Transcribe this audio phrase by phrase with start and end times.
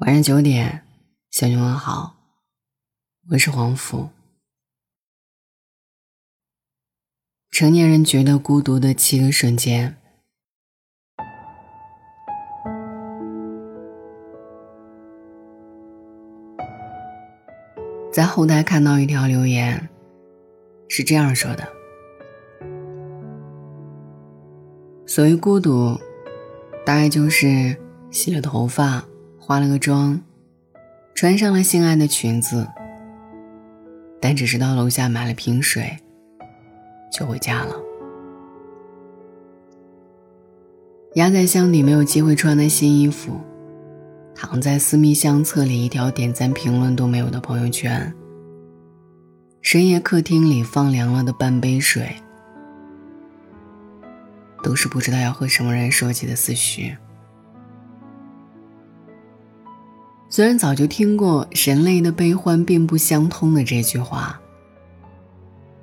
[0.00, 0.82] 晚上九点，
[1.30, 2.16] 向你问好，
[3.30, 4.10] 我是黄甫。
[7.50, 9.96] 成年人觉得孤独的七个瞬间，
[18.12, 19.88] 在后台看到一条留言，
[20.90, 21.66] 是这样说的：
[25.06, 25.98] 所谓孤独，
[26.84, 29.02] 大概就是洗了头发。
[29.46, 30.20] 化了个妆，
[31.14, 32.66] 穿上了心爱的裙子，
[34.20, 35.96] 但只是到楼下买了瓶水，
[37.12, 37.76] 就回家了。
[41.14, 43.40] 压在箱底没有机会穿的新衣服，
[44.34, 48.12] 躺在私密相册里一条点赞评论都没有的朋友圈，
[49.62, 52.16] 深夜客厅里放凉了的半杯水，
[54.64, 56.96] 都是不知道要和什么人说起的思绪。
[60.28, 64.38] 虽然早就听过“人类的悲欢并不相通”的这句话，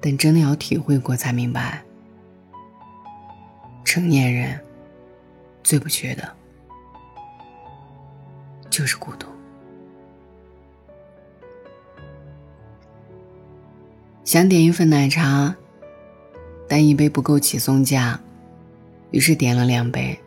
[0.00, 1.84] 但真的要体会过才明白，
[3.84, 4.58] 成年人
[5.62, 6.28] 最不缺的
[8.70, 9.26] 就是孤独。
[14.24, 15.54] 想点一份奶茶，
[16.66, 18.18] 但一杯不够起送价，
[19.10, 20.18] 于是点了两杯，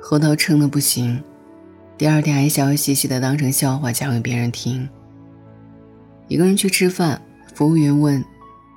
[0.00, 1.22] 喝到撑的不行。
[1.96, 4.88] 第二天还笑嘻嘻的当成笑话讲给别人听。
[6.26, 7.20] 一个人去吃饭，
[7.54, 8.24] 服务员问：“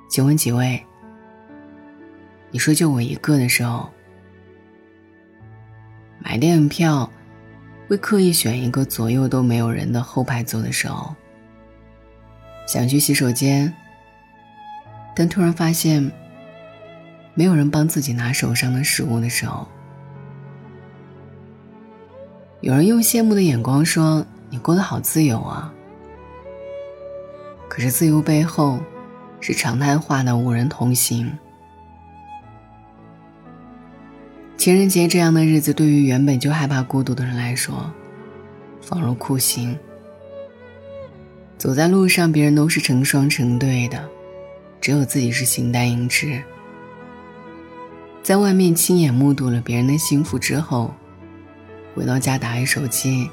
[0.08, 0.80] 请问几位？”
[2.52, 3.90] 你说就我一个的时候，
[6.20, 7.10] 买电影票
[7.88, 11.12] 会刻意选一个左右都没有人的后排座的时候，
[12.68, 13.74] 想去洗手间，
[15.16, 16.10] 但突然发现
[17.34, 19.66] 没有人帮自己拿手上的食物的时候。
[22.60, 25.72] 有人用羡慕的眼光说：“你过得好自由啊。”
[27.70, 28.80] 可是自由背后，
[29.40, 31.30] 是常态化的无人同行。
[34.56, 37.92] 情人节这样的日子，对于原本就害怕孤独的人来说，
[38.80, 39.78] 仿如酷刑。
[41.56, 44.04] 走在路上，别人都是成双成对的，
[44.80, 46.42] 只有自己是形单影只。
[48.20, 50.92] 在外面亲眼目睹了别人的幸福之后。
[51.98, 53.28] 回到家打开手机，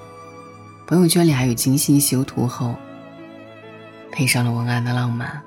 [0.87, 2.73] 朋友圈里还有精心修图后，
[4.11, 5.39] 配上了文案的浪漫。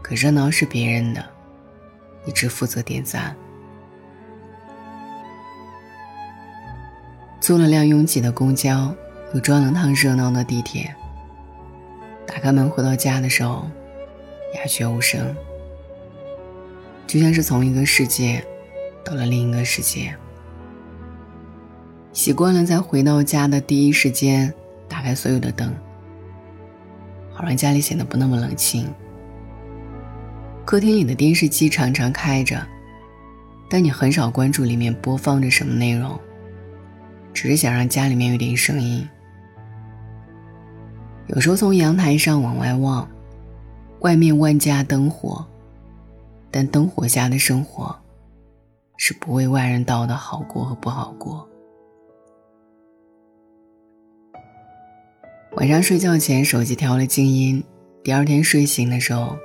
[0.00, 1.28] 可热闹是别人的，
[2.24, 3.34] 你只负责点赞。
[7.40, 8.94] 租了辆拥挤的公交，
[9.34, 10.94] 又装了趟热闹的地铁。
[12.24, 13.68] 打开门回到家的时候，
[14.54, 15.34] 鸦雀无声，
[17.04, 18.46] 就像是从一个世界
[19.04, 20.16] 到了另一个世界。
[22.18, 24.52] 习惯了在回到家的第一时间
[24.88, 25.72] 打开所有的灯，
[27.32, 28.92] 好让家里显得不那么冷清。
[30.64, 32.60] 客厅里的电视机常常开着，
[33.70, 36.18] 但你很少关注里面播放着什么内容，
[37.32, 39.08] 只是想让家里面有点声音。
[41.28, 43.08] 有时候从阳台上往外望，
[44.00, 45.46] 外面万家灯火，
[46.50, 47.96] 但灯火下的生活，
[48.96, 51.48] 是不为外人道的好过和不好过。
[55.58, 57.60] 晚上睡觉前，手机调了静音。
[58.04, 59.36] 第二天睡醒的时候，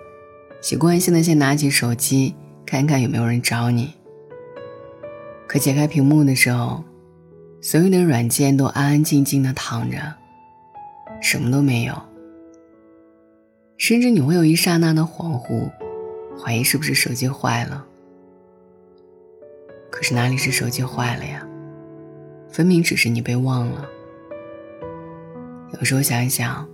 [0.61, 2.35] 习惯性的先拿起手机
[2.67, 3.91] 看看有没有人找你。
[5.47, 6.83] 可解开屏幕的时候，
[7.63, 9.97] 所有的软件都安安静静的躺着，
[11.19, 11.99] 什么都没有。
[13.79, 15.67] 甚至你会有一刹那的恍惚，
[16.39, 17.83] 怀疑是不是手机坏了。
[19.89, 21.43] 可是哪里是手机坏了呀？
[22.49, 23.89] 分明只是你被忘了。
[25.79, 26.67] 有时候想一想，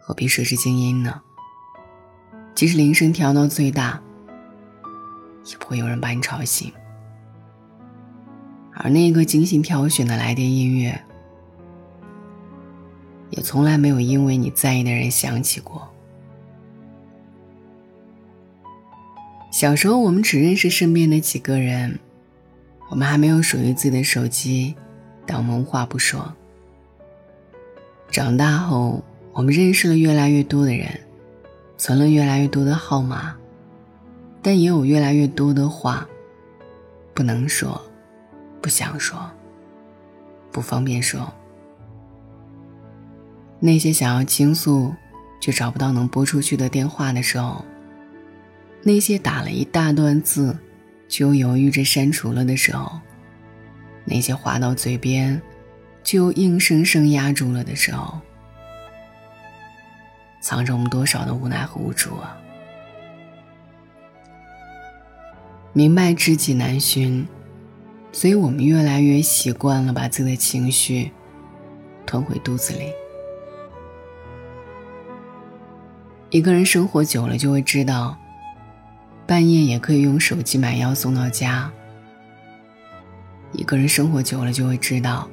[0.00, 1.20] 何必设置静音呢？
[2.54, 4.02] 即使铃声调到最大，
[5.44, 6.72] 也不会有人把你吵醒。
[8.72, 11.00] 而那个精心挑选的来电音乐，
[13.30, 15.88] 也从来没有因为你在意的人响起过。
[19.50, 21.98] 小时候，我们只认识身边的几个人，
[22.88, 24.74] 我们还没有属于自己的手机，
[25.26, 26.34] 但我们无话不说。
[28.18, 29.00] 长大后，
[29.32, 30.88] 我们认识了越来越多的人，
[31.76, 33.36] 存了越来越多的号码，
[34.42, 36.04] 但也有越来越多的话，
[37.14, 37.80] 不能说，
[38.60, 39.16] 不想说，
[40.50, 41.32] 不方便说。
[43.60, 44.92] 那些想要倾诉
[45.40, 47.64] 却找不到能拨出去的电话的时候，
[48.82, 50.58] 那些打了一大段字，
[51.06, 52.98] 就犹豫着删除了的时候，
[54.04, 55.40] 那些话到嘴边，
[56.08, 58.18] 却又硬生生压住了的时候，
[60.40, 62.34] 藏着我们多少的无奈和无助啊！
[65.74, 67.28] 明白知己难寻，
[68.10, 71.12] 所以我们越来越习惯了把自己的情绪
[72.06, 72.90] 吞回肚子里。
[76.30, 78.16] 一个人生活久了，就会知道，
[79.26, 81.70] 半夜也可以用手机买药送到家。
[83.52, 85.28] 一个人生活久了，就会知道，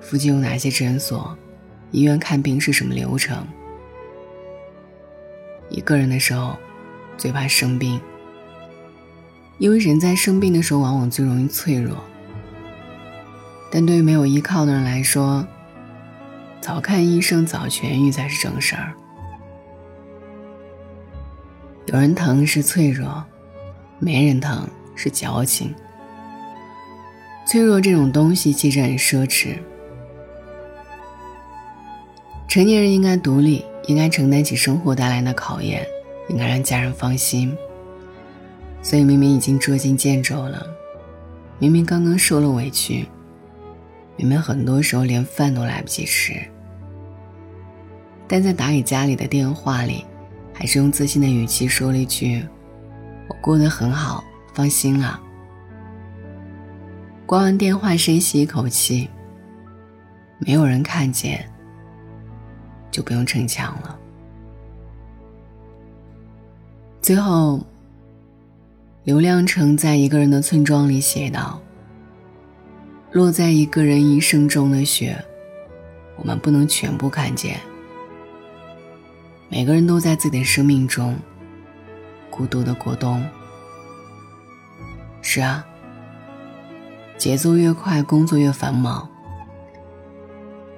[0.00, 1.36] 附近有哪些诊所，
[1.90, 3.46] 医院看病是什么流程。
[5.68, 6.56] 一个人的时候，
[7.16, 8.00] 最怕生病，
[9.58, 11.96] 因为人在生病的时候往往最容易脆弱。
[13.70, 15.46] 但对于没有依靠的人来说，
[16.60, 18.94] 早看医生早痊愈才是正事儿。
[21.86, 23.24] 有人疼是脆弱，
[23.98, 25.74] 没人疼是矫情。
[27.46, 29.58] 脆弱这种东西其实很奢侈。
[32.56, 35.86] 成年人应该独立，应该承担起生活带来的考验，
[36.30, 37.54] 应该让家人放心。
[38.80, 40.66] 所以明明已经捉襟见肘了，
[41.58, 43.04] 明明刚刚受了委屈，
[44.16, 46.32] 明明很多时候连饭都来不及吃，
[48.26, 50.02] 但在打给家里的电话里。
[50.54, 52.42] 还是用自信的语气说了一句
[53.28, 54.24] ：“我过得很好，
[54.54, 55.20] 放心啊。”
[57.26, 59.10] 挂完电话，深吸一口气。
[60.38, 61.46] 没有人看见，
[62.96, 63.98] 就不用逞强了。
[67.02, 67.60] 最后，
[69.04, 71.60] 刘亮程在一个人的村庄里写道
[73.12, 75.22] ：“落在一个人一生中的雪，
[76.16, 77.60] 我们不能全部看见。”
[79.50, 81.14] 每个人都在自己的生命中
[82.30, 83.22] 孤独的过冬。
[85.20, 85.62] 是啊，
[87.18, 89.06] 节奏越快，工作越繁忙，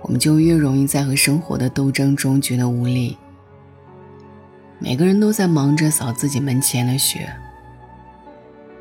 [0.02, 3.16] 我们就越容易在和生活的斗争中觉得无力。
[4.78, 7.28] 每个人都在忙着扫自己门前的雪，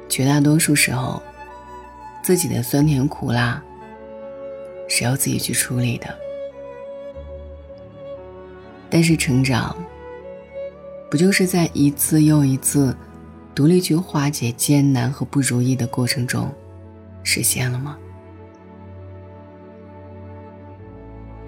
[0.07, 1.21] 绝大多数时候，
[2.21, 3.61] 自己的酸甜苦辣
[4.87, 6.07] 是要自己去处理的。
[8.89, 9.75] 但是成长，
[11.09, 12.95] 不就是在一次又一次
[13.55, 16.49] 独立去化解艰难和不如意的过程中
[17.23, 17.97] 实现了吗？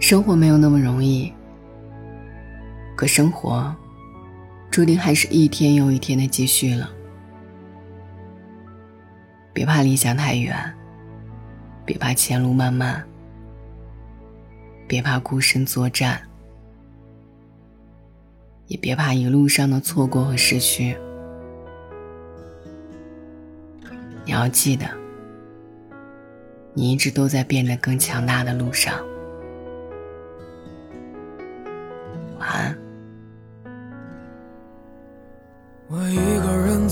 [0.09, 1.31] 生活没有那么容易，
[2.95, 3.71] 可生活
[4.71, 6.89] 注定还是一天又一天的继续了。
[9.53, 10.57] 别怕理想太远，
[11.85, 13.07] 别怕前路漫漫，
[14.87, 16.19] 别怕孤身作战。
[18.65, 20.97] 也别怕一路上的错过和失去，
[24.25, 24.87] 你要记得，
[26.73, 28.91] 你一直都在变得更强大的路上。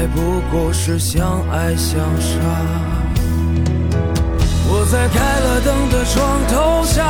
[0.00, 2.32] 还不过是相爱相杀。
[4.66, 7.04] 我在开了灯的床头下。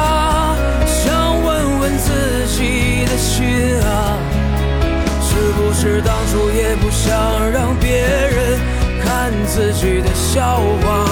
[0.88, 2.10] 想问问自
[2.48, 3.46] 己的心
[3.86, 4.18] 啊，
[5.22, 8.58] 是不是当初也不想让别人
[9.04, 11.06] 看自己的笑话？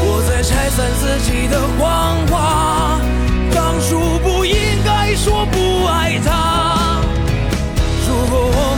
[0.00, 2.98] 我在拆散自己的谎话，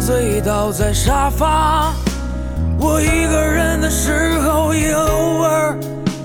[0.00, 1.92] 醉倒在沙发。
[2.78, 5.78] 我一个人的时候，也偶尔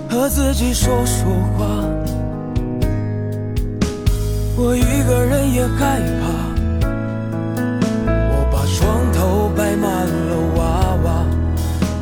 [0.09, 1.25] 和自己说说
[1.57, 1.65] 话。
[4.57, 6.23] 我一个人也害怕，
[8.07, 10.63] 我把床头摆满了娃
[11.03, 11.25] 娃，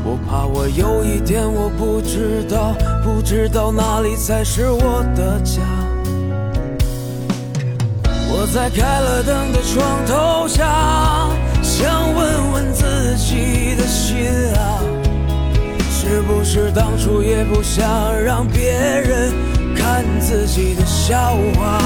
[0.05, 5.61] 我怕我有一天我不知道，不知道哪里才是我的家。
[8.29, 11.27] 我在开了灯的床头下，
[11.75, 14.79] 想问问自己的心啊，
[15.89, 17.83] 是不是当初也不想
[18.23, 19.33] 让别人
[19.75, 21.79] 看自己的笑话？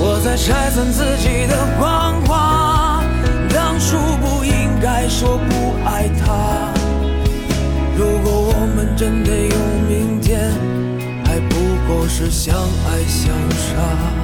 [0.00, 3.04] 我在拆散自己的谎话，
[3.50, 6.72] 当初不应该说不爱他。
[7.94, 10.50] 如果我们真的有明天，
[11.26, 14.23] 还不过是相爱相杀。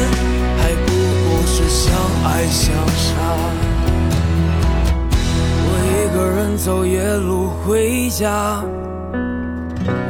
[2.23, 3.15] 爱相杀。
[5.67, 8.63] 我一个人走夜路回家，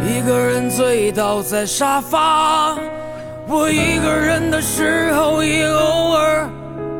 [0.05, 2.75] 一个人醉倒在沙发。
[3.47, 6.49] 我一个人的时候，也偶尔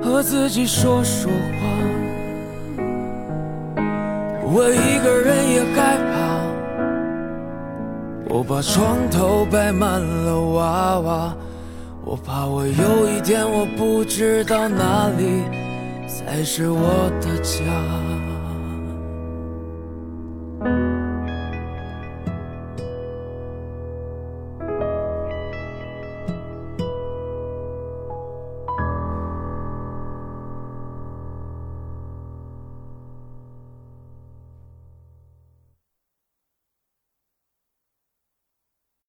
[0.04, 1.36] 和自己说说话。
[4.54, 6.42] 我一个人也害怕，
[8.28, 11.34] 我把床头摆满了娃娃，
[12.12, 15.44] 我怕我有一天我不知道哪里
[16.10, 18.51] 才是我的家。